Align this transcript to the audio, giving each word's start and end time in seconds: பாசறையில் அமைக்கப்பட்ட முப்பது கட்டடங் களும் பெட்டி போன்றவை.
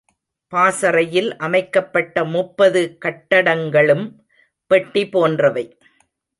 பாசறையில் 0.53 1.37
அமைக்கப்பட்ட 1.37 2.23
முப்பது 2.25 2.97
கட்டடங் 3.05 3.69
களும் 3.69 4.05
பெட்டி 4.71 5.09
போன்றவை. 5.09 5.65